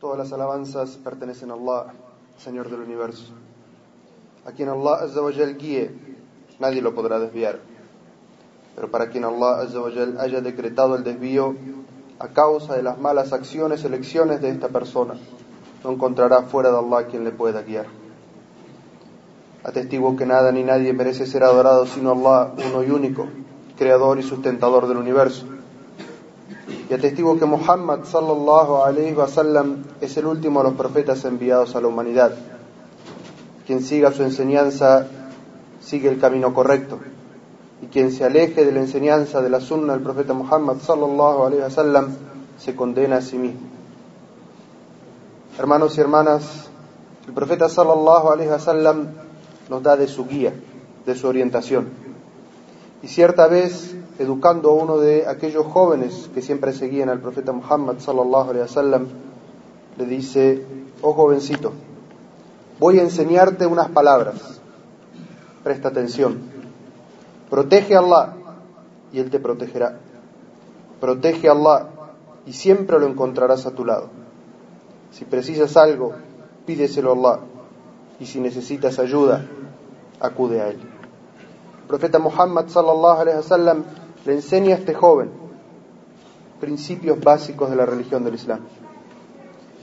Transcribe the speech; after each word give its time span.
Todas 0.00 0.16
las 0.16 0.32
alabanzas 0.32 0.96
pertenecen 1.04 1.50
a 1.50 1.54
Allah, 1.54 1.92
Señor 2.38 2.70
del 2.70 2.80
universo. 2.80 3.34
A 4.46 4.52
quien 4.52 4.70
Allah 4.70 5.00
Azzawajal 5.02 5.58
guíe, 5.58 5.90
nadie 6.58 6.80
lo 6.80 6.94
podrá 6.94 7.18
desviar. 7.18 7.58
Pero 8.74 8.90
para 8.90 9.10
quien 9.10 9.24
Allah 9.24 9.60
Azzawajal 9.60 10.18
haya 10.18 10.40
decretado 10.40 10.96
el 10.96 11.04
desvío 11.04 11.54
a 12.18 12.28
causa 12.28 12.76
de 12.76 12.82
las 12.82 12.98
malas 12.98 13.34
acciones, 13.34 13.84
elecciones 13.84 14.40
de 14.40 14.48
esta 14.48 14.68
persona, 14.68 15.16
no 15.84 15.92
encontrará 15.92 16.44
fuera 16.44 16.70
de 16.70 16.78
Allah 16.78 17.06
quien 17.06 17.22
le 17.22 17.32
pueda 17.32 17.60
guiar. 17.60 17.84
Atestigo 19.64 20.16
que 20.16 20.24
nada 20.24 20.50
ni 20.50 20.64
nadie 20.64 20.94
merece 20.94 21.26
ser 21.26 21.44
adorado 21.44 21.84
sino 21.84 22.12
Allah, 22.12 22.54
uno 22.70 22.82
y 22.82 22.90
único, 22.90 23.26
creador 23.76 24.18
y 24.18 24.22
sustentador 24.22 24.88
del 24.88 24.96
universo 24.96 25.49
y 26.90 26.94
atestigo 26.94 27.38
que 27.38 27.46
Muhammad 27.46 28.00
sallallahu 28.02 28.82
alayhi 28.82 29.14
wa 29.14 29.28
sallam 29.28 29.84
es 30.00 30.16
el 30.16 30.26
último 30.26 30.60
de 30.60 30.70
los 30.70 30.76
profetas 30.76 31.24
enviados 31.24 31.76
a 31.76 31.80
la 31.80 31.86
humanidad. 31.86 32.34
Quien 33.64 33.80
siga 33.80 34.10
su 34.10 34.24
enseñanza 34.24 35.06
sigue 35.80 36.08
el 36.08 36.18
camino 36.18 36.52
correcto 36.52 36.98
y 37.80 37.86
quien 37.86 38.10
se 38.10 38.24
aleje 38.24 38.64
de 38.64 38.72
la 38.72 38.80
enseñanza 38.80 39.40
de 39.40 39.50
la 39.50 39.60
sunna 39.60 39.92
del 39.92 40.02
profeta 40.02 40.32
Muhammad 40.34 40.78
sallallahu 40.78 41.44
alayhi 41.44 41.62
wa 41.62 41.70
sallam 41.70 42.08
se 42.58 42.74
condena 42.74 43.18
a 43.18 43.22
sí 43.22 43.38
mismo. 43.38 43.60
Hermanos 45.60 45.96
y 45.96 46.00
hermanas, 46.00 46.70
el 47.28 47.32
profeta 47.32 47.68
sallallahu 47.68 48.30
alayhi 48.30 48.50
wa 48.50 48.58
sallam 48.58 49.06
nos 49.68 49.80
da 49.80 49.96
de 49.96 50.08
su 50.08 50.26
guía, 50.26 50.54
de 51.06 51.14
su 51.14 51.28
orientación. 51.28 51.88
Y 53.00 53.06
cierta 53.06 53.46
vez 53.46 53.94
educando 54.20 54.68
a 54.68 54.74
uno 54.74 54.98
de 54.98 55.26
aquellos 55.26 55.64
jóvenes 55.64 56.28
que 56.34 56.42
siempre 56.42 56.74
seguían 56.74 57.08
al 57.08 57.20
profeta 57.20 57.52
Muhammad 57.52 58.00
sallallahu 58.00 58.50
alaihi 58.50 58.66
wasallam, 58.68 59.06
le 59.96 60.04
dice, 60.04 60.62
"Oh 61.00 61.14
jovencito, 61.14 61.72
voy 62.78 62.98
a 62.98 63.02
enseñarte 63.02 63.64
unas 63.64 63.88
palabras. 63.88 64.60
Presta 65.64 65.88
atención. 65.88 66.38
Protege 67.48 67.96
a 67.96 68.00
Allah 68.00 68.34
y 69.10 69.20
él 69.20 69.30
te 69.30 69.40
protegerá. 69.40 69.96
Protege 71.00 71.48
a 71.48 71.52
Allah 71.52 71.88
y 72.44 72.52
siempre 72.52 73.00
lo 73.00 73.06
encontrarás 73.06 73.64
a 73.64 73.70
tu 73.70 73.86
lado. 73.86 74.10
Si 75.12 75.24
precisas 75.24 75.78
algo, 75.78 76.12
pídeselo 76.66 77.10
a 77.10 77.14
Allah 77.14 77.40
y 78.20 78.26
si 78.26 78.38
necesitas 78.38 78.98
ayuda, 78.98 79.46
acude 80.20 80.60
a 80.60 80.68
él." 80.68 80.80
Profeta 81.88 82.18
Muhammad 82.18 82.68
sallallahu 82.68 83.20
alaihi 83.20 83.38
wasallam 83.38 83.84
le 84.24 84.32
enseña 84.34 84.74
a 84.74 84.78
este 84.78 84.94
joven 84.94 85.30
principios 86.60 87.18
básicos 87.18 87.70
de 87.70 87.76
la 87.76 87.86
religión 87.86 88.22
del 88.22 88.34
Islam. 88.34 88.60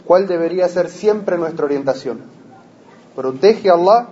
¿Cuál 0.05 0.27
debería 0.27 0.69
ser 0.69 0.89
siempre 0.89 1.37
nuestra 1.37 1.65
orientación? 1.65 2.21
Protege 3.15 3.69
a 3.69 3.73
Allah, 3.73 4.07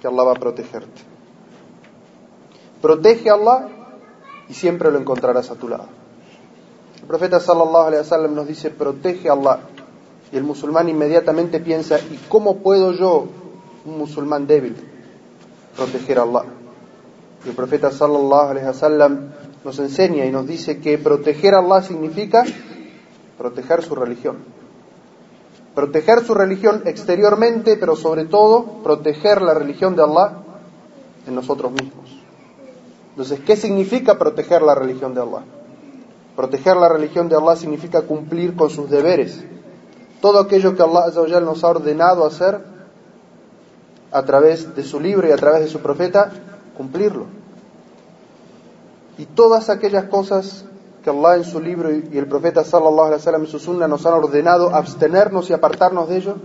que 0.00 0.06
Allah 0.06 0.24
va 0.24 0.32
a 0.32 0.34
protegerte. 0.34 1.02
Protege 2.82 3.30
a 3.30 3.34
Allah 3.34 3.68
y 4.48 4.54
siempre 4.54 4.90
lo 4.90 4.98
encontrarás 4.98 5.50
a 5.50 5.54
tu 5.54 5.68
lado. 5.68 5.86
El 7.00 7.06
profeta 7.06 7.40
sallallahu 7.40 7.86
alaihi 7.86 8.00
wasallam 8.00 8.34
nos 8.34 8.46
dice, 8.46 8.70
protege 8.70 9.28
a 9.28 9.32
Allah. 9.32 9.60
Y 10.32 10.36
el 10.36 10.42
musulmán 10.42 10.88
inmediatamente 10.88 11.60
piensa, 11.60 11.98
¿y 11.98 12.18
cómo 12.28 12.56
puedo 12.56 12.92
yo, 12.92 13.26
un 13.84 13.98
musulmán 13.98 14.46
débil, 14.46 14.76
proteger 15.76 16.18
a 16.18 16.22
Allah? 16.22 16.44
Y 17.44 17.50
el 17.50 17.54
profeta 17.54 17.90
sallallahu 17.90 18.50
alaihi 18.50 18.66
wasallam 18.66 19.32
nos 19.64 19.78
enseña 19.78 20.26
y 20.26 20.30
nos 20.30 20.46
dice 20.46 20.78
que 20.78 20.98
proteger 20.98 21.54
a 21.54 21.58
Allah 21.58 21.82
significa 21.82 22.44
proteger 23.38 23.82
su 23.82 23.94
religión. 23.94 24.36
Proteger 25.74 26.24
su 26.24 26.34
religión 26.34 26.82
exteriormente, 26.84 27.76
pero 27.76 27.96
sobre 27.96 28.26
todo 28.26 28.82
proteger 28.84 29.42
la 29.42 29.54
religión 29.54 29.96
de 29.96 30.02
Allah 30.02 30.42
en 31.26 31.34
nosotros 31.34 31.72
mismos. 31.72 32.20
Entonces, 33.10 33.40
¿qué 33.40 33.56
significa 33.56 34.18
proteger 34.18 34.62
la 34.62 34.74
religión 34.74 35.14
de 35.14 35.22
Allah? 35.22 35.44
Proteger 36.36 36.76
la 36.76 36.88
religión 36.88 37.28
de 37.28 37.36
Allah 37.36 37.56
significa 37.56 38.02
cumplir 38.02 38.54
con 38.54 38.68
sus 38.68 38.90
deberes. 38.90 39.42
Todo 40.20 40.40
aquello 40.40 40.76
que 40.76 40.82
Allah 40.82 41.40
nos 41.40 41.64
ha 41.64 41.68
ordenado 41.68 42.26
hacer 42.26 42.60
a 44.12 44.22
través 44.22 44.76
de 44.76 44.82
su 44.82 45.00
libro 45.00 45.26
y 45.26 45.32
a 45.32 45.36
través 45.36 45.62
de 45.62 45.68
su 45.68 45.80
profeta, 45.80 46.30
cumplirlo 46.76 47.43
y 49.18 49.26
todas 49.26 49.70
aquellas 49.70 50.04
cosas 50.04 50.64
que 51.02 51.10
Allah 51.10 51.36
en 51.36 51.44
su 51.44 51.60
libro 51.60 51.92
y 51.92 52.16
el 52.16 52.26
profeta 52.26 52.64
sallallahu 52.64 53.06
alaihi 53.06 53.18
wasallam 53.20 53.42
en 53.42 53.46
su 53.46 53.58
sunna 53.58 53.86
nos 53.86 54.06
han 54.06 54.14
ordenado 54.14 54.74
abstenernos 54.74 55.50
y 55.50 55.52
apartarnos 55.52 56.08
de 56.08 56.16
ello, 56.16 56.36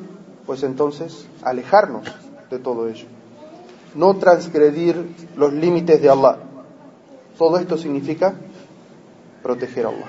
pues 0.46 0.64
entonces 0.64 1.26
alejarnos 1.44 2.04
de 2.50 2.60
todo 2.60 2.88
ello. 2.88 3.08
No 3.96 4.18
transgredir 4.18 5.30
los 5.36 5.54
límites 5.54 6.02
de 6.02 6.10
Allah. 6.10 6.38
Todo 7.38 7.58
esto 7.58 7.78
significa 7.78 8.34
proteger 9.42 9.86
a 9.86 9.90
Allah. 9.90 10.08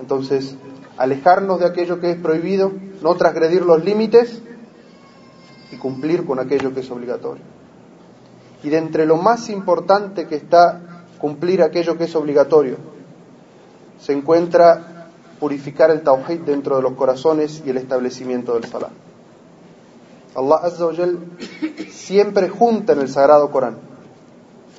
Entonces, 0.00 0.56
alejarnos 0.96 1.60
de 1.60 1.66
aquello 1.66 2.00
que 2.00 2.12
es 2.12 2.16
prohibido, 2.16 2.72
no 3.02 3.14
transgredir 3.14 3.62
los 3.62 3.84
límites 3.84 4.42
y 5.70 5.76
cumplir 5.76 6.24
con 6.24 6.38
aquello 6.38 6.72
que 6.72 6.80
es 6.80 6.90
obligatorio. 6.90 7.42
Y 8.62 8.70
de 8.70 8.78
entre 8.78 9.06
lo 9.06 9.16
más 9.16 9.50
importante 9.50 10.26
que 10.26 10.36
está 10.36 10.99
cumplir 11.20 11.62
aquello 11.62 11.96
que 11.96 12.04
es 12.04 12.14
obligatorio. 12.16 12.76
Se 14.00 14.12
encuentra 14.12 15.08
purificar 15.38 15.90
el 15.90 16.02
tawhid 16.02 16.40
dentro 16.40 16.76
de 16.76 16.82
los 16.82 16.92
corazones 16.94 17.62
y 17.64 17.70
el 17.70 17.76
establecimiento 17.76 18.54
del 18.54 18.64
salah. 18.64 18.90
Allah 20.34 20.56
Azza 20.62 20.86
siempre 21.90 22.48
junta 22.48 22.92
en 22.92 23.00
el 23.00 23.08
sagrado 23.08 23.50
Corán 23.50 23.90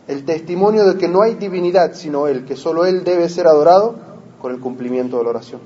el 0.08 0.26
testimonio 0.26 0.86
de 0.86 0.98
que 0.98 1.08
no 1.08 1.22
hay 1.22 1.36
divinidad 1.36 1.94
sino 1.94 2.28
Él, 2.28 2.46
que 2.46 2.56
solo 2.56 2.86
Él 2.86 3.04
debe 3.04 3.30
ser 3.30 3.48
adorado 3.48 3.96
con 4.42 4.52
el 4.52 4.60
cumplimiento 4.60 5.18
de 5.18 5.24
la 5.24 5.30
oración. 5.30 5.62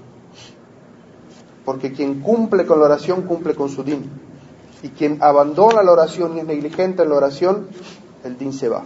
Porque 1.64 1.94
quien 1.94 2.22
cumple 2.22 2.66
con 2.66 2.80
la 2.80 2.86
oración 2.86 3.24
cumple 3.24 3.56
con 3.56 3.70
su 3.70 3.84
din. 3.84 4.08
Y 4.84 4.90
quien 4.90 5.18
abandona 5.24 5.82
la 5.82 5.92
oración 5.92 6.38
y 6.38 6.42
es 6.42 6.46
negligente 6.46 7.02
en 7.02 7.10
la 7.10 7.16
oración, 7.16 7.68
el 8.24 8.38
din 8.38 8.54
se 8.54 8.70
va. 8.70 8.84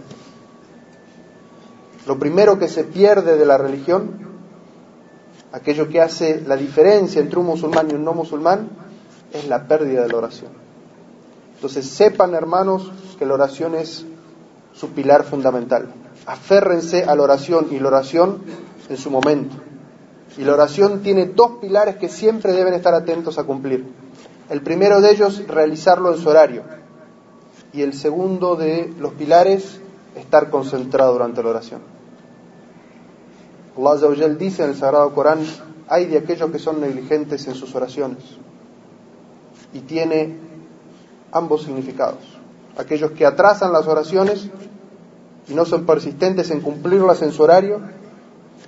Lo 2.06 2.18
primero 2.18 2.58
que 2.58 2.68
se 2.68 2.84
pierde 2.84 3.36
de 3.36 3.46
la 3.46 3.58
religión, 3.58 4.18
aquello 5.52 5.88
que 5.88 6.00
hace 6.00 6.40
la 6.40 6.56
diferencia 6.56 7.20
entre 7.20 7.38
un 7.38 7.46
musulmán 7.46 7.90
y 7.90 7.94
un 7.94 8.04
no 8.04 8.14
musulmán, 8.14 8.68
es 9.32 9.46
la 9.48 9.66
pérdida 9.66 10.02
de 10.02 10.08
la 10.08 10.16
oración. 10.16 10.50
Entonces 11.54 11.86
sepan, 11.86 12.34
hermanos, 12.34 12.90
que 13.18 13.26
la 13.26 13.34
oración 13.34 13.74
es 13.74 14.06
su 14.72 14.88
pilar 14.90 15.24
fundamental. 15.24 15.92
Aférrense 16.26 17.04
a 17.04 17.14
la 17.14 17.22
oración 17.22 17.68
y 17.70 17.78
la 17.78 17.88
oración 17.88 18.42
en 18.88 18.96
su 18.96 19.10
momento. 19.10 19.56
Y 20.38 20.44
la 20.44 20.54
oración 20.54 21.02
tiene 21.02 21.26
dos 21.26 21.58
pilares 21.60 21.96
que 21.96 22.08
siempre 22.08 22.52
deben 22.52 22.74
estar 22.74 22.94
atentos 22.94 23.38
a 23.38 23.44
cumplir. 23.44 23.84
El 24.48 24.62
primero 24.62 25.00
de 25.00 25.10
ellos, 25.10 25.46
realizarlo 25.46 26.14
en 26.14 26.20
su 26.20 26.28
horario. 26.28 26.62
Y 27.72 27.82
el 27.82 27.92
segundo 27.92 28.56
de 28.56 28.92
los 28.98 29.12
pilares, 29.12 29.80
estar 30.14 30.50
concentrado 30.50 31.12
durante 31.12 31.42
la 31.42 31.50
oración. 31.50 31.80
Allah 33.76 34.28
dice 34.38 34.64
en 34.64 34.70
el 34.70 34.76
Sagrado 34.76 35.14
Corán, 35.14 35.40
hay 35.88 36.06
de 36.06 36.18
aquellos 36.18 36.50
que 36.50 36.58
son 36.58 36.80
negligentes 36.80 37.46
en 37.46 37.54
sus 37.54 37.74
oraciones. 37.74 38.22
Y 39.72 39.80
tiene 39.80 40.36
ambos 41.32 41.64
significados. 41.64 42.20
Aquellos 42.76 43.12
que 43.12 43.26
atrasan 43.26 43.72
las 43.72 43.86
oraciones 43.86 44.48
y 45.48 45.54
no 45.54 45.64
son 45.64 45.86
persistentes 45.86 46.50
en 46.50 46.60
cumplirlas 46.60 47.22
en 47.22 47.32
su 47.32 47.42
horario 47.42 47.80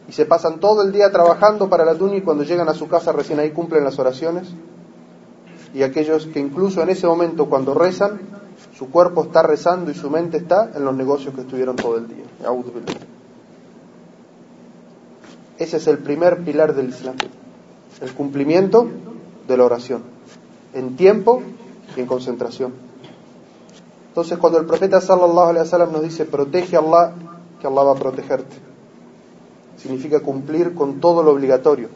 y 0.09 0.13
se 0.13 0.27
pasan 0.27 0.59
todo 0.59 0.83
el 0.83 0.93
día 0.93 1.11
trabajando 1.13 1.69
para 1.69 1.85
la 1.85 1.95
dunya 1.95 2.17
y 2.17 2.23
cuando 2.23 2.45
llegan 2.45 2.69
a 2.69 2.75
su 2.75 2.89
casa 2.89 3.13
recién 3.13 3.39
ahí 3.39 3.51
cumplen 3.51 3.85
las 3.85 3.99
oraciones. 3.99 4.49
Y 5.75 5.83
aquellos 5.83 6.27
que 6.27 6.41
incluso 6.41 6.83
en 6.83 6.91
ese 6.91 7.07
momento 7.07 7.49
cuando 7.49 7.73
rezan, 7.73 8.21
su 8.77 8.91
cuerpo 8.91 9.25
está 9.25 9.43
rezando 9.43 9.91
y 9.91 9.95
su 9.95 10.11
mente 10.11 10.39
está 10.39 10.71
en 10.75 10.85
los 10.85 10.95
negocios 10.95 11.35
que 11.35 11.43
estuvieron 11.43 11.77
todo 11.77 11.99
el 11.99 12.09
día. 12.09 12.25
Ese 15.59 15.77
es 15.77 15.87
el 15.87 15.99
primer 15.99 16.43
pilar 16.43 16.75
del 16.75 16.89
Islam, 16.89 17.17
el 18.01 18.13
cumplimiento 18.15 18.89
de 19.47 19.57
la 19.57 19.65
oración, 19.65 20.03
en 20.75 20.97
tiempo 20.97 21.43
y 21.97 22.01
en 22.01 22.07
concentración. 22.07 22.73
Entonces, 24.09 24.39
cuando 24.39 24.59
el 24.59 24.67
profeta 24.67 25.01
sallallahu 25.01 25.51
alaihi 25.51 25.65
wasallam 25.65 25.93
nos 25.93 26.03
dice 26.03 26.25
protege 26.25 26.77
a 26.77 26.81
Allah, 26.81 27.13
que 27.61 27.67
Allah 27.67 27.83
va 27.83 27.93
a 27.93 27.97
protegerte, 27.97 28.57
significa 29.77 30.21
cumplir 30.21 30.75
con 30.75 31.01
todo 31.01 31.23
lo 31.23 31.33
obligatorio, 31.33 31.89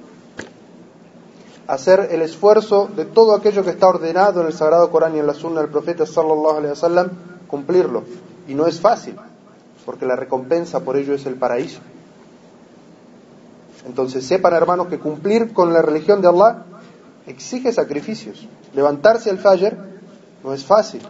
hacer 1.68 2.08
el 2.10 2.22
esfuerzo 2.22 2.88
de 2.94 3.04
todo 3.04 3.34
aquello 3.34 3.64
que 3.64 3.70
está 3.70 3.88
ordenado 3.88 4.40
en 4.40 4.46
el 4.46 4.52
Sagrado 4.52 4.90
Corán 4.90 5.16
y 5.16 5.18
en 5.18 5.26
la 5.26 5.34
Sunna 5.34 5.60
del 5.60 5.70
profeta 5.70 6.06
sallallahu 6.06 6.56
alaihi 6.56 6.70
wasallam, 6.70 7.10
cumplirlo. 7.48 8.04
Y 8.46 8.54
no 8.54 8.66
es 8.66 8.80
fácil, 8.80 9.16
porque 9.84 10.06
la 10.06 10.16
recompensa 10.16 10.80
por 10.80 10.96
ello 10.96 11.14
es 11.14 11.26
el 11.26 11.34
paraíso. 11.34 11.80
Entonces 13.86 14.26
sepan 14.26 14.54
hermanos 14.54 14.88
que 14.88 14.98
cumplir 14.98 15.52
con 15.52 15.72
la 15.72 15.82
religión 15.82 16.20
de 16.20 16.28
Allah 16.28 16.64
exige 17.26 17.72
sacrificios. 17.72 18.46
Levantarse 18.74 19.30
al 19.30 19.38
Fajr 19.38 19.76
no 20.42 20.52
es 20.52 20.64
fácil. 20.64 21.02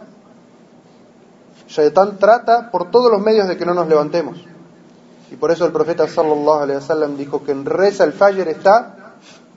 Shaitan 1.67 2.17
trata 2.17 2.71
por 2.71 2.89
todos 2.91 3.11
los 3.11 3.21
medios 3.21 3.47
de 3.47 3.57
que 3.57 3.65
no 3.65 3.73
nos 3.73 3.87
levantemos. 3.87 4.37
Y 5.31 5.35
por 5.35 5.51
eso 5.51 5.65
el 5.65 5.71
profeta 5.71 6.07
sallallahu 6.07 6.61
alaihi 6.61 6.77
wasallam 6.77 7.17
dijo 7.17 7.43
que 7.43 7.51
en 7.51 7.65
reza 7.65 8.03
el 8.03 8.13
Fajr 8.13 8.47
está 8.47 9.06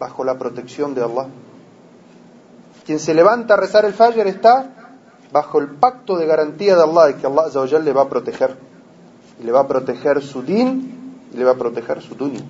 bajo 0.01 0.25
la 0.25 0.39
protección 0.39 0.95
de 0.95 1.05
Allah. 1.05 1.27
Quien 2.87 2.99
se 2.99 3.13
levanta 3.15 3.55
a 3.55 3.57
rezar 3.59 3.85
el 3.85 3.93
Fajr 3.93 4.27
está 4.27 4.97
bajo 5.31 5.59
el 5.59 5.69
pacto 5.69 6.17
de 6.17 6.27
garantía 6.27 6.75
de 6.75 6.83
Allah 6.83 7.07
de 7.09 7.17
que 7.17 7.27
Allah 7.27 7.79
le 7.79 7.93
va 7.93 8.03
a 8.03 8.09
proteger. 8.09 8.57
Y 9.39 9.45
le 9.45 9.53
va 9.53 9.61
a 9.61 9.69
proteger 9.69 10.23
su 10.23 10.43
din 10.43 11.21
y 11.33 11.37
le 11.37 11.45
va 11.45 11.53
a 11.53 11.55
proteger 11.55 12.01
su 12.01 12.15
dunya. 12.15 12.41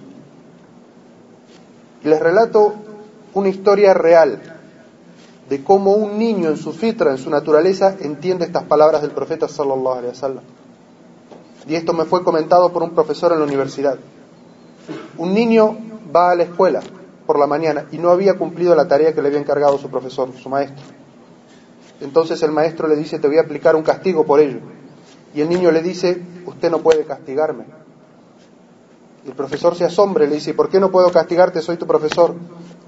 Y 2.02 2.08
les 2.08 2.20
relato 2.20 2.74
una 3.34 3.48
historia 3.48 3.92
real 3.94 4.40
de 5.48 5.64
cómo 5.64 5.94
un 5.94 6.18
niño 6.18 6.48
en 6.48 6.56
su 6.56 6.72
fitra, 6.72 7.10
en 7.10 7.18
su 7.18 7.28
naturaleza, 7.30 7.96
entiende 8.00 8.46
estas 8.46 8.62
palabras 8.62 9.02
del 9.02 9.10
profeta 9.10 9.48
sallallahu 9.48 9.98
alaihi 9.98 10.08
wasallam. 10.08 10.44
Y 11.66 11.74
esto 11.74 11.92
me 11.92 12.04
fue 12.04 12.22
comentado 12.22 12.72
por 12.72 12.84
un 12.84 12.90
profesor 12.90 13.32
en 13.32 13.40
la 13.40 13.44
universidad. 13.44 13.98
Un 15.18 15.34
niño 15.34 15.76
va 16.14 16.30
a 16.30 16.36
la 16.36 16.44
escuela 16.44 16.80
la 17.38 17.46
mañana 17.46 17.86
y 17.92 17.98
no 17.98 18.10
había 18.10 18.36
cumplido 18.38 18.74
la 18.74 18.88
tarea 18.88 19.14
que 19.14 19.22
le 19.22 19.28
había 19.28 19.40
encargado 19.40 19.78
su 19.78 19.90
profesor, 19.90 20.32
su 20.36 20.48
maestro. 20.48 20.84
Entonces 22.00 22.42
el 22.42 22.50
maestro 22.50 22.88
le 22.88 22.96
dice, 22.96 23.18
te 23.18 23.28
voy 23.28 23.38
a 23.38 23.42
aplicar 23.42 23.76
un 23.76 23.82
castigo 23.82 24.24
por 24.24 24.40
ello. 24.40 24.60
Y 25.34 25.42
el 25.42 25.48
niño 25.48 25.70
le 25.70 25.82
dice, 25.82 26.22
usted 26.46 26.70
no 26.70 26.78
puede 26.78 27.04
castigarme. 27.04 27.64
El 29.26 29.32
profesor 29.34 29.74
se 29.74 29.84
asombra 29.84 30.24
y 30.24 30.28
le 30.28 30.36
dice, 30.36 30.54
¿por 30.54 30.70
qué 30.70 30.80
no 30.80 30.90
puedo 30.90 31.12
castigarte? 31.12 31.60
Soy 31.60 31.76
tu 31.76 31.86
profesor. 31.86 32.34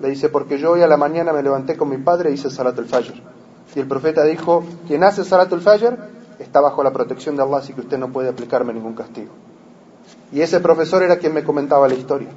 Le 0.01 0.09
dice, 0.09 0.31
porque 0.31 0.59
yo 0.59 0.73
hoy 0.73 0.83
a 0.83 0.87
la 0.87 0.97
mañana 0.97 1.33
me 1.33 1.43
levanté 1.43 1.77
con 1.77 1.91
mi 1.91 1.99
padre 1.99 2.31
y 2.31 2.35
hice 2.35 2.51
Salat 2.51 2.79
al-Fajr. 2.79 3.15
Y 3.75 3.81
el 3.81 3.87
profeta 3.87 4.25
dijo, 4.25 4.65
quien 4.87 5.05
hace 5.05 5.25
Salat 5.25 5.53
al-Fajr 5.53 5.99
está 6.39 6.61
bajo 6.61 6.83
la 6.83 6.93
protección 6.93 7.37
de 7.37 7.43
Allah, 7.43 7.59
así 7.59 7.75
que 7.75 7.83
usted 7.83 7.99
no 7.99 8.11
puede 8.11 8.31
aplicarme 8.31 8.73
ningún 8.73 8.95
castigo. 8.95 9.31
Y 10.33 10.41
ese 10.41 10.61
profesor 10.61 11.03
era 11.03 11.19
quien 11.19 11.35
me 11.35 11.45
comentaba 11.45 11.87
la 11.87 11.95
historia. 11.95 12.31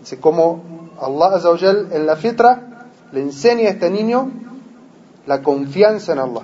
Dice, 0.00 0.18
cómo 0.18 0.79
Allah 1.00 1.36
Azawajal 1.36 1.88
en 1.92 2.06
la 2.06 2.16
fitra 2.16 2.88
le 3.12 3.20
enseña 3.22 3.68
a 3.68 3.72
este 3.72 3.90
niño 3.90 4.30
la 5.26 5.42
confianza 5.42 6.12
en 6.12 6.18
Allah. 6.18 6.42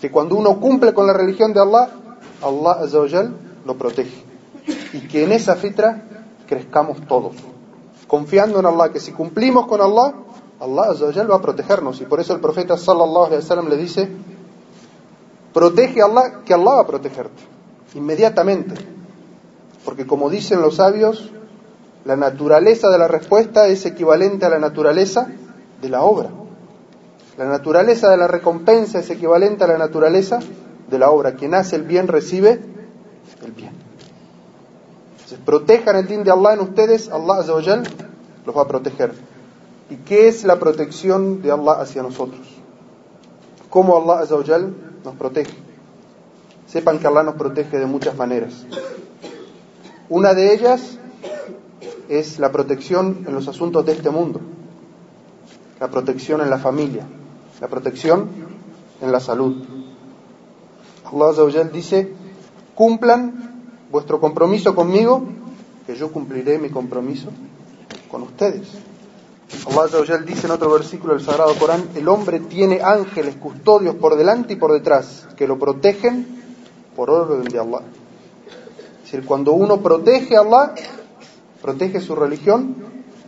Que 0.00 0.10
cuando 0.10 0.36
uno 0.36 0.58
cumple 0.58 0.94
con 0.94 1.06
la 1.06 1.12
religión 1.12 1.52
de 1.52 1.60
Allah, 1.60 1.90
Allah 2.42 2.84
Azawajal 2.84 3.34
lo 3.64 3.76
protege. 3.76 4.24
Y 4.92 5.00
que 5.08 5.24
en 5.24 5.32
esa 5.32 5.56
fitra 5.56 6.02
crezcamos 6.46 7.00
todos. 7.06 7.36
Confiando 8.06 8.58
en 8.60 8.66
Allah, 8.66 8.90
que 8.90 9.00
si 9.00 9.12
cumplimos 9.12 9.66
con 9.66 9.80
Allah, 9.80 10.14
Allah 10.60 10.90
Azawajal 10.92 11.30
va 11.30 11.36
a 11.36 11.42
protegernos. 11.42 12.00
Y 12.00 12.04
por 12.04 12.20
eso 12.20 12.32
el 12.34 12.40
profeta 12.40 12.76
sallallahu 12.76 13.26
alaihi 13.26 13.42
wasallam 13.42 13.68
le 13.68 13.76
dice, 13.76 14.08
protege 15.52 16.00
a 16.00 16.06
Allah, 16.06 16.40
que 16.44 16.54
Allah 16.54 16.74
va 16.74 16.80
a 16.80 16.86
protegerte. 16.86 17.42
Inmediatamente. 17.94 18.74
Porque 19.84 20.06
como 20.06 20.30
dicen 20.30 20.60
los 20.60 20.76
sabios, 20.76 21.30
la 22.04 22.16
naturaleza 22.16 22.88
de 22.88 22.98
la 22.98 23.08
respuesta 23.08 23.66
es 23.66 23.84
equivalente 23.86 24.46
a 24.46 24.48
la 24.48 24.58
naturaleza 24.58 25.28
de 25.80 25.88
la 25.88 26.02
obra. 26.02 26.30
La 27.36 27.44
naturaleza 27.46 28.10
de 28.10 28.16
la 28.16 28.26
recompensa 28.26 28.98
es 28.98 29.10
equivalente 29.10 29.64
a 29.64 29.68
la 29.68 29.78
naturaleza 29.78 30.40
de 30.90 30.98
la 30.98 31.10
obra. 31.10 31.34
Quien 31.34 31.54
hace 31.54 31.76
el 31.76 31.82
bien 31.82 32.08
recibe 32.08 32.60
el 33.44 33.52
bien. 33.52 33.72
Entonces, 35.12 35.38
protejan 35.44 35.96
el 35.96 36.06
din 36.06 36.24
de 36.24 36.30
Allah 36.30 36.54
en 36.54 36.60
ustedes, 36.60 37.10
Allah 37.10 37.44
los 38.46 38.56
va 38.56 38.62
a 38.62 38.68
proteger. 38.68 39.12
¿Y 39.90 39.96
qué 39.96 40.28
es 40.28 40.44
la 40.44 40.58
protección 40.58 41.42
de 41.42 41.52
Allah 41.52 41.80
hacia 41.80 42.02
nosotros? 42.02 42.40
¿Cómo 43.70 43.96
Allah 43.96 44.26
nos 45.04 45.14
protege? 45.16 45.54
Sepan 46.66 46.98
que 46.98 47.06
Allah 47.06 47.22
nos 47.22 47.36
protege 47.36 47.78
de 47.78 47.86
muchas 47.86 48.16
maneras. 48.16 48.66
Una 50.08 50.34
de 50.34 50.54
ellas 50.54 50.98
es 52.08 52.38
la 52.38 52.50
protección 52.50 53.24
en 53.26 53.34
los 53.34 53.48
asuntos 53.48 53.84
de 53.84 53.92
este 53.92 54.10
mundo, 54.10 54.40
la 55.78 55.88
protección 55.88 56.40
en 56.40 56.50
la 56.50 56.58
familia, 56.58 57.06
la 57.60 57.68
protección 57.68 58.28
en 59.00 59.12
la 59.12 59.20
salud. 59.20 59.56
Allah 61.04 61.64
dice, 61.72 62.12
cumplan 62.74 63.48
vuestro 63.90 64.20
compromiso 64.20 64.74
conmigo, 64.74 65.22
que 65.86 65.96
yo 65.96 66.12
cumpliré 66.12 66.58
mi 66.58 66.70
compromiso 66.70 67.30
con 68.10 68.22
ustedes. 68.22 68.68
Allah 69.66 70.18
dice 70.18 70.46
en 70.46 70.52
otro 70.52 70.70
versículo 70.70 71.14
del 71.14 71.24
Sagrado 71.24 71.54
Corán, 71.54 71.88
el 71.94 72.06
hombre 72.08 72.40
tiene 72.40 72.82
ángeles 72.82 73.36
custodios 73.36 73.94
por 73.94 74.16
delante 74.16 74.54
y 74.54 74.56
por 74.56 74.72
detrás, 74.72 75.26
que 75.36 75.46
lo 75.46 75.58
protegen 75.58 76.26
por 76.94 77.10
orden 77.10 77.44
de 77.44 77.58
Allah. 77.58 77.82
Es 78.98 79.12
decir, 79.12 79.24
cuando 79.24 79.52
uno 79.52 79.80
protege 79.80 80.36
a 80.36 80.40
Allah, 80.40 80.74
protege 81.62 82.00
su 82.00 82.14
religión, 82.14 82.76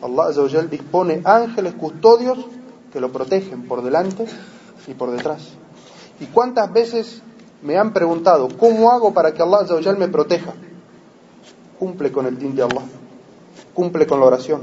Allah 0.02 0.62
dispone 0.70 1.20
ángeles 1.24 1.74
custodios 1.74 2.38
que 2.92 3.00
lo 3.00 3.12
protegen 3.12 3.66
por 3.66 3.82
delante 3.82 4.26
y 4.86 4.94
por 4.94 5.10
detrás. 5.10 5.48
¿Y 6.20 6.26
cuántas 6.26 6.72
veces 6.72 7.22
me 7.62 7.78
han 7.78 7.92
preguntado, 7.92 8.48
¿cómo 8.58 8.90
hago 8.90 9.12
para 9.12 9.32
que 9.32 9.42
Allah 9.42 9.66
me 9.98 10.08
proteja? 10.08 10.52
Cumple 11.78 12.12
con 12.12 12.26
el 12.26 12.38
din 12.38 12.54
de 12.54 12.62
Allah, 12.62 12.82
cumple 13.74 14.06
con 14.06 14.20
la 14.20 14.26
oración. 14.26 14.62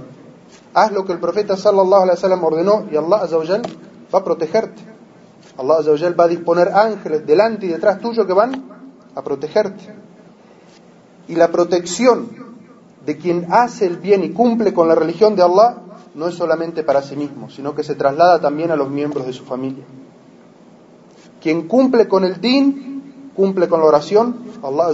Haz 0.73 0.91
lo 0.91 1.05
que 1.05 1.13
el 1.13 1.19
profeta 1.19 1.57
sallallahu 1.57 2.03
alaihi 2.03 2.17
wasallam 2.17 2.43
ordenó 2.43 2.85
y 2.91 2.95
Allah 2.95 3.27
va 4.13 4.19
a 4.19 4.23
protegerte. 4.23 4.81
Allah 5.57 6.13
va 6.15 6.23
a 6.23 6.27
disponer 6.27 6.69
ángeles 6.69 7.25
delante 7.25 7.65
y 7.65 7.69
detrás 7.69 7.99
tuyo 7.99 8.27
que 8.27 8.33
van 8.33 8.63
a 9.15 9.23
protegerte. 9.23 9.95
Y 11.27 11.35
la 11.35 11.47
protección 11.47 12.46
de 13.07 13.17
quien 13.17 13.47
hace 13.51 13.85
el 13.85 13.97
bien 13.97 14.21
y 14.25 14.31
cumple 14.31 14.73
con 14.73 14.89
la 14.89 14.93
religión 14.93 15.37
de 15.37 15.41
Allah 15.41 15.77
no 16.13 16.27
es 16.27 16.35
solamente 16.35 16.83
para 16.83 17.01
sí 17.01 17.15
mismo, 17.15 17.49
sino 17.49 17.73
que 17.73 17.81
se 17.81 17.95
traslada 17.95 18.41
también 18.41 18.69
a 18.69 18.75
los 18.75 18.89
miembros 18.89 19.25
de 19.25 19.31
su 19.31 19.45
familia. 19.45 19.85
Quien 21.41 21.69
cumple 21.69 22.09
con 22.09 22.25
el 22.25 22.41
din, 22.41 23.31
cumple 23.33 23.69
con 23.69 23.79
la 23.79 23.85
oración, 23.85 24.35
Allah 24.61 24.89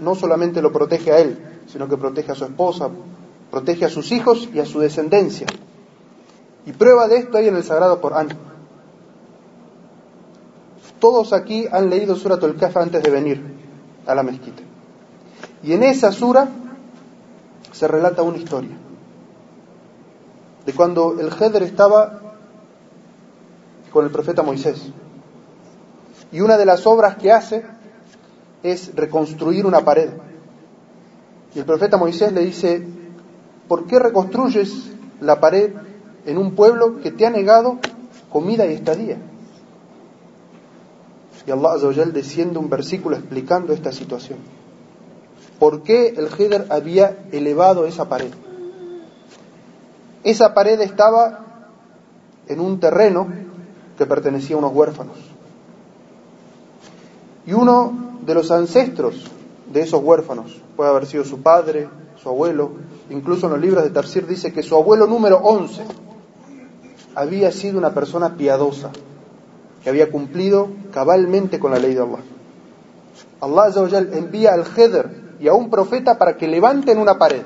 no 0.00 0.14
solamente 0.14 0.62
lo 0.62 0.70
protege 0.70 1.10
a 1.10 1.18
él, 1.18 1.36
sino 1.66 1.88
que 1.88 1.96
protege 1.96 2.30
a 2.30 2.36
su 2.36 2.44
esposa, 2.44 2.90
protege 3.50 3.86
a 3.86 3.88
sus 3.88 4.12
hijos 4.12 4.48
y 4.54 4.60
a 4.60 4.64
su 4.64 4.78
descendencia. 4.78 5.48
Y 6.64 6.70
prueba 6.70 7.08
de 7.08 7.16
esto 7.16 7.38
hay 7.38 7.48
en 7.48 7.56
el 7.56 7.64
Sagrado 7.64 8.00
Corán. 8.00 8.28
Todos 11.00 11.32
aquí 11.32 11.66
han 11.72 11.90
leído 11.90 12.14
Surat 12.14 12.44
al-Kahf 12.44 12.76
antes 12.76 13.02
de 13.02 13.10
venir 13.10 13.42
a 14.06 14.14
la 14.14 14.22
mezquita. 14.22 14.62
Y 15.64 15.72
en 15.72 15.82
esa 15.82 16.12
sura 16.12 16.48
se 17.78 17.86
relata 17.86 18.22
una 18.22 18.38
historia 18.38 18.76
de 20.66 20.74
cuando 20.74 21.16
el 21.20 21.28
Heder 21.28 21.62
estaba 21.62 22.20
con 23.92 24.04
el 24.04 24.10
profeta 24.10 24.42
Moisés. 24.42 24.90
Y 26.32 26.40
una 26.40 26.56
de 26.56 26.66
las 26.66 26.86
obras 26.88 27.16
que 27.16 27.30
hace 27.30 27.64
es 28.64 28.94
reconstruir 28.96 29.64
una 29.64 29.84
pared. 29.84 30.10
Y 31.54 31.60
el 31.60 31.64
profeta 31.64 31.96
Moisés 31.96 32.32
le 32.32 32.40
dice, 32.40 32.84
¿por 33.68 33.86
qué 33.86 34.00
reconstruyes 34.00 34.90
la 35.20 35.38
pared 35.38 35.72
en 36.26 36.36
un 36.36 36.56
pueblo 36.56 37.00
que 37.00 37.12
te 37.12 37.26
ha 37.26 37.30
negado 37.30 37.78
comida 38.28 38.66
y 38.66 38.74
estadía? 38.74 39.18
Y 41.46 41.50
Allah 41.52 41.74
Azawajal 41.76 42.12
desciende 42.12 42.58
un 42.58 42.68
versículo 42.68 43.16
explicando 43.16 43.72
esta 43.72 43.92
situación. 43.92 44.57
¿Por 45.58 45.82
qué 45.82 46.14
el 46.16 46.28
Heder 46.38 46.66
había 46.70 47.16
elevado 47.32 47.86
esa 47.86 48.08
pared? 48.08 48.30
Esa 50.22 50.54
pared 50.54 50.80
estaba 50.80 51.40
en 52.46 52.60
un 52.60 52.78
terreno 52.80 53.26
que 53.96 54.06
pertenecía 54.06 54.56
a 54.56 54.58
unos 54.60 54.72
huérfanos. 54.72 55.16
Y 57.46 57.52
uno 57.52 58.18
de 58.24 58.34
los 58.34 58.50
ancestros 58.50 59.24
de 59.72 59.80
esos 59.82 60.02
huérfanos, 60.02 60.60
puede 60.76 60.90
haber 60.90 61.06
sido 61.06 61.24
su 61.24 61.42
padre, 61.42 61.88
su 62.22 62.28
abuelo, 62.28 62.72
incluso 63.10 63.46
en 63.46 63.52
los 63.52 63.60
libros 63.60 63.84
de 63.84 63.90
Tafsir 63.90 64.26
dice 64.26 64.52
que 64.52 64.62
su 64.62 64.76
abuelo 64.76 65.06
número 65.06 65.38
11 65.38 65.82
había 67.14 67.50
sido 67.52 67.78
una 67.78 67.92
persona 67.92 68.36
piadosa, 68.36 68.90
que 69.82 69.90
había 69.90 70.10
cumplido 70.10 70.68
cabalmente 70.92 71.58
con 71.58 71.70
la 71.72 71.78
ley 71.78 71.94
de 71.94 72.00
Allah. 72.00 72.22
Allah 73.40 74.08
envía 74.12 74.54
al 74.54 74.64
Heder 74.76 75.27
y 75.40 75.48
a 75.48 75.54
un 75.54 75.70
profeta 75.70 76.18
para 76.18 76.36
que 76.36 76.48
levanten 76.48 76.98
una 76.98 77.18
pared 77.18 77.42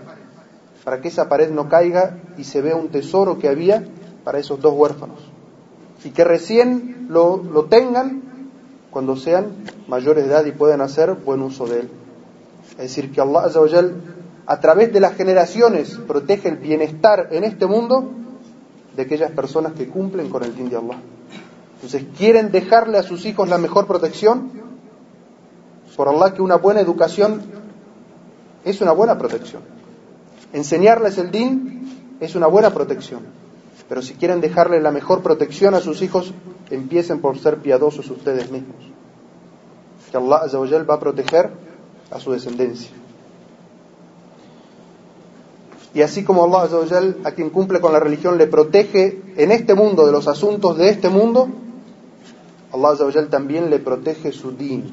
para 0.85 1.01
que 1.01 1.09
esa 1.09 1.29
pared 1.29 1.51
no 1.51 1.69
caiga 1.69 2.19
y 2.37 2.45
se 2.45 2.61
vea 2.61 2.77
un 2.77 2.89
tesoro 2.89 3.39
que 3.39 3.49
había 3.49 3.85
para 4.25 4.39
esos 4.39 4.61
dos 4.61 4.75
huérfanos. 4.75 5.21
Y 6.05 6.11
que 6.11 6.25
recién 6.25 7.07
lo, 7.09 7.37
lo 7.37 7.65
tengan 7.67 8.23
cuando 8.91 9.17
sean 9.17 9.53
mayores 9.87 10.25
de 10.25 10.31
edad 10.31 10.45
y 10.45 10.53
puedan 10.53 10.81
hacer 10.81 11.15
buen 11.15 11.43
uso 11.43 11.67
de 11.67 11.81
él. 11.81 11.91
Es 12.73 12.95
decir, 12.95 13.13
que 13.13 13.21
Allah 13.21 13.45
a 14.45 14.61
través 14.61 14.93
de 14.93 14.99
las 14.99 15.15
generaciones 15.15 15.99
protege 16.07 16.49
el 16.49 16.57
bienestar 16.57 17.29
en 17.31 17.45
este 17.45 17.67
mundo 17.67 18.11
de 18.97 19.03
aquellas 19.03 19.31
personas 19.31 19.73
que 19.75 19.89
cumplen 19.89 20.31
con 20.31 20.43
el 20.43 20.55
din 20.55 20.69
de 20.69 20.77
Allah. 20.77 20.99
Entonces, 21.77 22.05
¿quieren 22.17 22.51
dejarle 22.51 22.99
a 22.99 23.03
sus 23.03 23.25
hijos 23.25 23.49
la 23.49 23.59
mejor 23.59 23.87
protección? 23.87 24.51
Por 25.97 26.09
Allah 26.09 26.35
que 26.35 26.43
una 26.43 26.57
buena 26.57 26.81
educación 26.81 27.62
es 28.65 28.81
una 28.81 28.93
buena 28.93 29.19
protección. 29.19 29.63
Enseñarles 30.53 31.19
el 31.19 31.31
din 31.31 32.17
es 32.21 32.35
una 32.35 32.47
buena 32.47 32.73
protección. 32.73 33.21
Pero 33.89 34.03
si 34.03 34.15
quieren 34.15 34.41
dejarle 34.41 34.81
la 34.81 34.91
mejor 34.91 35.23
protección 35.23 35.75
a 35.75 35.81
sus 35.81 36.03
hijos, 36.03 36.33
empiecen 36.71 37.21
por 37.21 37.39
ser 37.39 37.59
piadosos 37.59 38.09
ustedes 38.11 38.51
mismos. 38.51 38.77
Que 40.11 40.17
Allah 40.17 40.41
va 40.89 40.95
a 40.95 41.01
proteger 41.01 41.51
a 42.11 42.21
su 42.21 42.33
descendencia. 42.33 42.91
Y 45.95 46.01
así 46.01 46.25
como 46.25 46.45
Allah 46.45 46.71
a 47.25 47.33
quien 47.33 47.51
cumple 47.51 47.81
con 47.81 47.93
la 47.93 48.01
religión 48.01 48.39
le 48.39 48.47
protege 48.47 49.21
en 49.37 49.53
este 49.53 49.75
mundo 49.75 50.07
de 50.07 50.13
los 50.13 50.27
asuntos 50.27 50.79
de 50.79 50.89
este 50.89 51.11
mundo, 51.11 51.49
Allah 52.73 53.29
también 53.29 53.69
le 53.69 53.79
protege 53.79 54.33
su 54.33 54.53
din. 54.53 54.85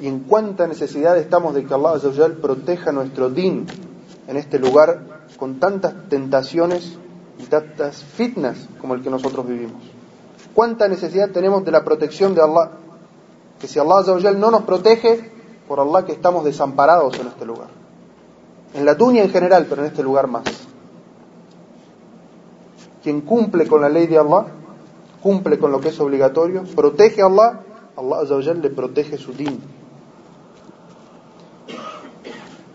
Y 0.00 0.06
en 0.06 0.20
cuánta 0.20 0.66
necesidad 0.66 1.16
estamos 1.18 1.54
de 1.54 1.64
que 1.64 1.74
Allah 1.74 1.94
proteja 2.40 2.92
nuestro 2.92 3.30
din 3.30 3.66
en 4.26 4.36
este 4.36 4.58
lugar 4.58 5.26
con 5.38 5.58
tantas 5.60 6.08
tentaciones 6.08 6.98
y 7.38 7.44
tantas 7.44 8.02
fitnas 8.02 8.56
como 8.80 8.94
el 8.94 9.02
que 9.02 9.10
nosotros 9.10 9.46
vivimos. 9.46 9.82
Cuánta 10.54 10.88
necesidad 10.88 11.30
tenemos 11.30 11.64
de 11.64 11.70
la 11.70 11.84
protección 11.84 12.34
de 12.34 12.42
Allah. 12.42 12.70
Que 13.60 13.66
si 13.66 13.78
Allah 13.78 14.02
no 14.36 14.50
nos 14.50 14.62
protege, 14.62 15.30
por 15.66 15.80
Allah 15.80 16.04
que 16.04 16.12
estamos 16.12 16.44
desamparados 16.44 17.18
en 17.18 17.26
este 17.28 17.44
lugar 17.44 17.78
en 18.74 18.84
la 18.84 18.94
dunya 18.94 19.22
en 19.22 19.30
general, 19.30 19.66
pero 19.68 19.82
en 19.82 19.88
este 19.88 20.02
lugar 20.02 20.26
más. 20.26 20.44
Quien 23.02 23.22
cumple 23.22 23.66
con 23.66 23.80
la 23.80 23.88
ley 23.88 24.06
de 24.06 24.18
Allah, 24.18 24.46
cumple 25.22 25.58
con 25.58 25.72
lo 25.72 25.80
que 25.80 25.88
es 25.88 26.00
obligatorio, 26.00 26.64
protege 26.74 27.22
a 27.22 27.26
Allah, 27.26 27.60
Allah 27.98 28.54
le 28.54 28.70
protege 28.70 29.18
su 29.18 29.32
din. 29.32 29.58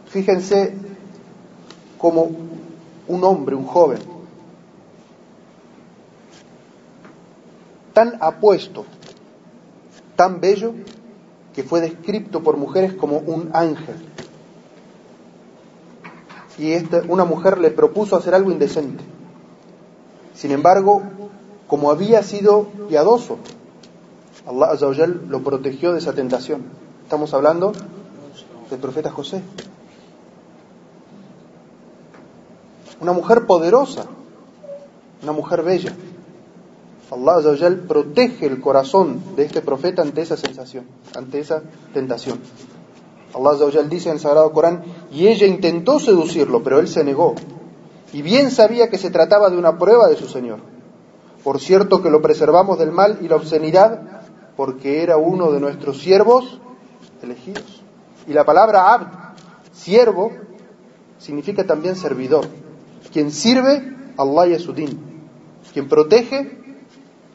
Fíjense 0.07 0.73
como 1.97 2.29
un 3.07 3.23
hombre, 3.23 3.55
un 3.55 3.65
joven, 3.65 3.99
tan 7.93 8.17
apuesto, 8.19 8.85
tan 10.17 10.41
bello, 10.41 10.73
que 11.55 11.63
fue 11.63 11.79
descrito 11.79 12.43
por 12.43 12.57
mujeres 12.57 12.93
como 12.93 13.19
un 13.19 13.49
ángel 13.53 13.95
y 16.57 16.75
una 17.07 17.23
mujer 17.23 17.59
le 17.59 17.71
propuso 17.71 18.17
hacer 18.17 18.35
algo 18.35 18.51
indecente. 18.51 19.03
Sin 20.35 20.51
embargo, 20.51 21.01
como 21.67 21.89
había 21.89 22.23
sido 22.23 22.67
piadoso, 22.89 23.37
Allah 24.45 24.71
Azzawajal 24.71 25.27
lo 25.29 25.41
protegió 25.41 25.93
de 25.93 26.00
esa 26.00 26.13
tentación. 26.13 26.63
Estamos 27.03 27.33
hablando 27.33 27.71
del 28.69 28.79
profeta 28.79 29.09
José. 29.09 29.41
Una 33.00 33.13
mujer 33.13 33.45
poderosa, 33.45 34.05
una 35.21 35.31
mujer 35.31 35.63
bella. 35.63 35.93
Allah 37.12 37.35
Azzawajal 37.35 37.79
protege 37.79 38.45
el 38.45 38.59
corazón 38.59 39.21
de 39.35 39.45
este 39.45 39.62
profeta 39.62 40.01
ante 40.01 40.21
esa 40.21 40.35
sensación, 40.35 40.85
ante 41.15 41.39
esa 41.39 41.62
tentación. 41.93 42.39
Allah 43.35 43.83
dice 43.89 44.09
en 44.09 44.15
el 44.15 44.21
Sagrado 44.21 44.51
Corán, 44.51 44.83
y 45.12 45.27
ella 45.27 45.47
intentó 45.47 46.00
seducirlo, 46.00 46.63
pero 46.63 46.79
él 46.79 46.88
se 46.88 47.03
negó. 47.03 47.33
Y 48.12 48.21
bien 48.21 48.51
sabía 48.51 48.89
que 48.89 49.00
se 49.00 49.09
trataba 49.09 49.50
de 49.50 49.57
una 49.57 49.79
prueba 49.79 50.07
de 50.07 50.15
su 50.15 50.27
Señor. 50.27 50.59
Por 51.43 51.59
cierto 51.59 52.01
que 52.01 52.12
lo 52.12 52.21
preservamos 52.21 52.77
del 52.77 52.91
mal 52.91 53.17
y 53.21 53.27
la 53.27 53.38
obscenidad, 53.38 54.12
porque 54.55 55.03
era 55.03 55.17
uno 55.17 55.51
de 55.51 55.60
nuestros 55.60 56.00
siervos 56.00 56.60
elegidos. 57.22 57.81
Y 58.27 58.33
la 58.33 58.45
palabra 58.45 58.93
abd, 58.93 59.07
siervo, 59.72 60.31
significa 61.17 61.65
también 61.65 61.95
servidor. 61.95 62.48
Quien 63.12 63.31
sirve, 63.31 63.95
Allah 64.17 64.48
y 64.48 64.53
a 64.53 64.60
su 64.60 64.74
din. 64.74 65.00
Quien 65.74 65.88
protege, 65.88 66.39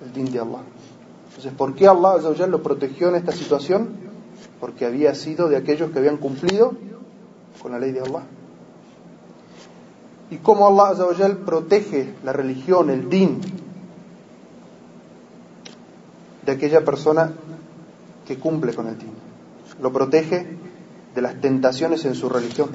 el 0.05 0.13
din 0.13 0.31
de 0.33 0.41
Allah. 0.41 0.63
Entonces, 1.29 1.53
¿por 1.53 1.75
qué 1.75 1.87
Allah 1.87 2.17
lo 2.47 2.63
protegió 2.63 3.09
en 3.09 3.17
esta 3.17 3.33
situación? 3.33 4.09
porque 4.61 4.85
había 4.85 5.15
sido 5.15 5.49
de 5.49 5.57
aquellos 5.57 5.91
que 5.91 5.99
habían 5.99 6.17
cumplido 6.17 6.73
con 7.63 7.73
la 7.73 7.79
ley 7.79 7.93
de 7.93 8.01
Allah. 8.01 8.23
Y 10.31 10.37
cómo 10.39 10.67
Allah 10.67 10.95
protege 11.45 12.15
la 12.25 12.33
religión, 12.33 12.91
el 12.91 13.09
din, 13.09 13.41
de 16.49 16.55
aquella 16.55 16.83
persona 16.83 17.31
que 18.26 18.38
cumple 18.38 18.73
con 18.73 18.87
el 18.87 18.97
din. 18.97 19.12
Lo 19.83 19.93
protege 19.93 20.57
de 21.14 21.21
las 21.21 21.38
tentaciones 21.43 22.07
en 22.07 22.14
su 22.14 22.31
religión. 22.31 22.71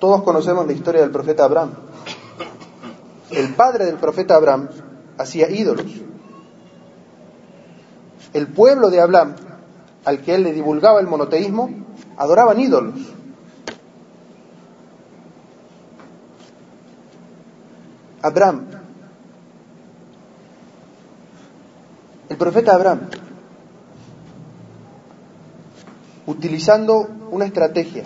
Todos 0.00 0.22
conocemos 0.22 0.66
la 0.66 0.72
historia 0.72 1.02
del 1.02 1.10
profeta 1.10 1.44
Abraham. 1.44 1.72
El 3.32 3.52
padre 3.52 3.84
del 3.84 3.96
profeta 3.96 4.36
Abraham 4.36 4.70
hacía 5.18 5.50
ídolos 5.50 5.84
el 8.32 8.48
pueblo 8.48 8.88
de 8.88 9.02
Abraham, 9.02 9.34
al 10.06 10.22
que 10.22 10.34
él 10.34 10.42
le 10.42 10.54
divulgaba 10.54 11.00
el 11.00 11.06
monoteísmo, 11.06 11.68
adoraban 12.16 12.58
ídolos. 12.58 12.94
Abraham, 18.22 18.66
el 22.36 22.38
profeta 22.38 22.74
Abraham, 22.74 23.08
utilizando 26.26 27.08
una 27.30 27.46
estrategia, 27.46 28.04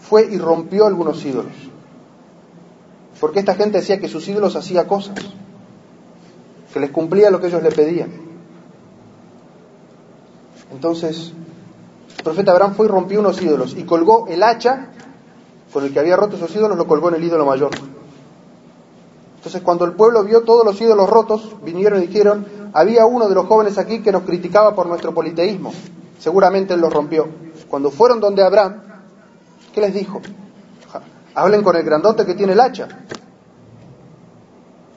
fue 0.00 0.32
y 0.32 0.38
rompió 0.38 0.86
algunos 0.86 1.22
ídolos. 1.22 1.52
Porque 3.20 3.40
esta 3.40 3.54
gente 3.54 3.80
decía 3.80 4.00
que 4.00 4.08
sus 4.08 4.26
ídolos 4.26 4.56
hacían 4.56 4.86
cosas 4.86 5.16
que 6.72 6.80
les 6.80 6.90
cumplía 6.90 7.30
lo 7.30 7.42
que 7.42 7.48
ellos 7.48 7.62
le 7.62 7.70
pedían. 7.70 8.10
Entonces, 10.72 11.34
el 12.16 12.24
profeta 12.24 12.52
Abraham 12.52 12.74
fue 12.74 12.86
y 12.86 12.88
rompió 12.88 13.20
unos 13.20 13.42
ídolos 13.42 13.76
y 13.76 13.82
colgó 13.82 14.28
el 14.28 14.42
hacha 14.42 14.88
con 15.74 15.84
el 15.84 15.92
que 15.92 16.00
había 16.00 16.16
roto 16.16 16.36
esos 16.36 16.56
ídolos, 16.56 16.78
lo 16.78 16.86
colgó 16.86 17.10
en 17.10 17.16
el 17.16 17.24
ídolo 17.24 17.44
mayor. 17.44 17.72
Entonces, 19.44 19.60
cuando 19.60 19.84
el 19.84 19.92
pueblo 19.92 20.24
vio 20.24 20.42
todos 20.42 20.64
los 20.64 20.80
ídolos 20.80 21.08
rotos, 21.08 21.54
vinieron 21.62 22.02
y 22.02 22.06
dijeron, 22.06 22.46
había 22.72 23.04
uno 23.04 23.28
de 23.28 23.34
los 23.34 23.46
jóvenes 23.46 23.76
aquí 23.76 24.00
que 24.00 24.10
nos 24.10 24.22
criticaba 24.22 24.74
por 24.74 24.86
nuestro 24.86 25.12
politeísmo. 25.12 25.70
Seguramente 26.18 26.72
él 26.72 26.80
los 26.80 26.90
rompió. 26.90 27.28
Cuando 27.68 27.90
fueron 27.90 28.20
donde 28.20 28.42
Abraham, 28.42 28.82
¿qué 29.74 29.82
les 29.82 29.92
dijo? 29.92 30.22
Hablen 31.34 31.62
con 31.62 31.76
el 31.76 31.82
grandote 31.82 32.24
que 32.24 32.34
tiene 32.34 32.54
el 32.54 32.60
hacha. 32.60 32.88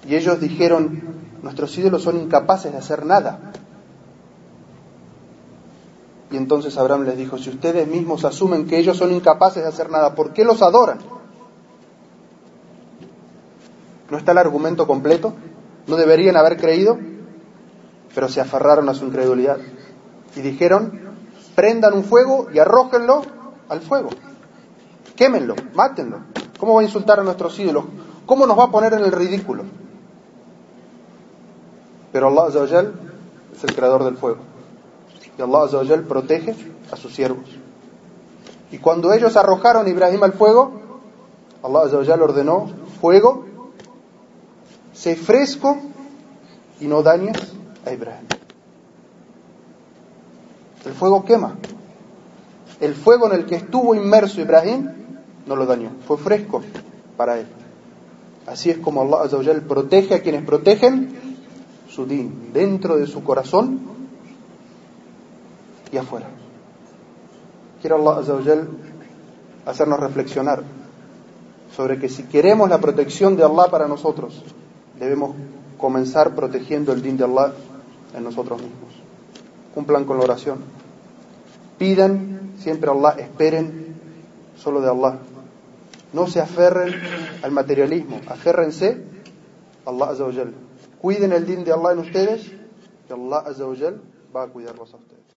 Y 0.08 0.16
ellos 0.16 0.40
dijeron, 0.40 1.18
Nuestros 1.42 1.78
ídolos 1.78 2.04
son 2.04 2.18
incapaces 2.18 2.72
de 2.72 2.78
hacer 2.78 3.06
nada. 3.06 3.52
Y 6.32 6.38
entonces 6.38 6.78
Abraham 6.78 7.04
les 7.04 7.18
dijo, 7.18 7.38
si 7.38 7.50
ustedes 7.50 7.88
mismos 7.88 8.26
asumen 8.26 8.68
que 8.68 8.78
ellos 8.78 8.98
son 8.98 9.12
incapaces 9.12 9.64
de 9.64 9.70
hacer 9.70 9.90
nada, 9.90 10.14
¿por 10.14 10.34
qué 10.34 10.44
los 10.44 10.62
adoran? 10.62 10.98
¿No 14.10 14.18
está 14.18 14.32
el 14.32 14.38
argumento 14.38 14.88
completo? 14.88 15.34
¿No 15.88 15.96
deberían 15.96 16.38
haber 16.38 16.58
creído? 16.58 16.98
Pero 18.14 18.30
se 18.30 18.42
aferraron 18.42 18.90
a 18.90 18.94
su 18.94 19.06
incredulidad 19.06 19.58
y 20.36 20.42
dijeron, 20.42 21.00
prendan 21.56 21.94
un 21.94 22.04
fuego 22.04 22.48
y 22.54 22.60
arrójenlo 22.60 23.22
al 23.70 23.82
fuego. 23.82 24.10
Quémenlo, 25.16 25.56
mátenlo. 25.74 26.20
¿Cómo 26.60 26.76
va 26.76 26.82
a 26.82 26.84
insultar 26.84 27.20
a 27.20 27.24
nuestros 27.24 27.58
ídolos? 27.60 27.86
¿Cómo 28.26 28.46
nos 28.46 28.58
va 28.58 28.66
a 28.66 28.72
poner 28.72 28.94
en 28.94 29.00
el 29.00 29.12
ridículo? 29.12 29.64
Pero 32.12 32.28
Allah 32.28 32.64
es 32.64 33.64
el 33.64 33.76
creador 33.76 34.04
del 34.04 34.18
fuego. 34.18 34.40
Y 35.38 35.42
Allah 35.42 36.04
protege 36.08 36.56
a 36.92 36.96
sus 36.96 37.14
siervos. 37.14 37.46
Y 38.72 38.80
cuando 38.80 39.14
ellos 39.14 39.36
arrojaron 39.38 39.86
a 39.86 39.90
Ibrahim 39.90 40.24
al 40.24 40.34
fuego, 40.34 40.72
Allah 41.64 42.24
ordenó 42.24 42.70
fuego, 43.02 43.47
sé 44.98 45.16
fresco 45.16 45.78
y 46.80 46.88
no 46.88 47.04
dañes 47.04 47.38
a 47.86 47.92
Ibrahim. 47.92 48.26
El 50.86 50.94
fuego 50.94 51.24
quema. 51.24 51.56
El 52.80 52.96
fuego 52.96 53.28
en 53.28 53.40
el 53.40 53.46
que 53.46 53.56
estuvo 53.56 53.96
inmerso 53.96 54.42
Ibrahim 54.42 54.90
no 55.46 55.56
lo 55.56 55.66
dañó, 55.66 55.92
fue 56.06 56.18
fresco 56.18 56.62
para 57.16 57.40
él. 57.40 57.48
Así 58.46 58.70
es 58.70 58.78
como 58.78 59.02
Allah 59.02 59.62
protege 59.68 60.16
a 60.16 60.22
quienes 60.22 60.44
protegen 60.44 61.38
su 61.90 62.06
din 62.06 62.52
dentro 62.54 62.98
de 62.98 63.08
su 63.08 63.24
corazón 63.24 63.80
y 65.92 65.98
afuera. 65.98 66.28
Quiero 67.82 67.98
Allah 67.98 68.68
hacernos 69.66 70.00
reflexionar 70.00 70.64
sobre 71.76 72.00
que 72.00 72.10
si 72.10 72.24
queremos 72.24 72.70
la 72.70 72.80
protección 72.80 73.36
de 73.36 73.44
Allah 73.44 73.68
para 73.70 73.88
nosotros, 73.88 74.44
debemos 75.00 75.36
comenzar 75.78 76.36
protegiendo 76.36 76.92
el 76.92 77.02
din 77.02 77.18
de 77.18 77.24
Allah 77.24 77.54
en 78.16 78.24
nosotros 78.24 78.62
mismos. 78.62 78.94
Cumplan 79.74 80.06
con 80.06 80.18
la 80.18 80.24
oración. 80.24 80.60
Pidan 81.78 82.54
siempre 82.60 82.90
a 82.90 82.94
Allah, 82.94 83.16
esperen 83.20 83.96
solo 84.58 84.82
de 84.82 84.90
Allah. 84.90 85.20
No 86.14 86.28
se 86.28 86.40
aferren 86.40 86.94
al 87.44 87.52
materialismo, 87.52 88.22
aférrense 88.28 89.04
a 89.86 89.90
Allah 89.90 90.10
Azza 90.10 90.26
Cuiden 91.02 91.32
el 91.32 91.46
din 91.46 91.64
de 91.64 91.72
Allah 91.72 91.92
en 91.92 92.00
ustedes 92.00 92.48
y 92.48 93.14
Allah 93.14 93.44
Azza 93.46 93.66
va 94.36 94.44
a 94.44 94.48
cuidarlos 94.48 94.94
a 94.94 94.98
ustedes. 94.98 95.18